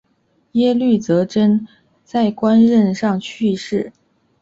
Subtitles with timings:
[0.53, 1.67] 耶律铎轸
[2.03, 3.93] 在官任上去世。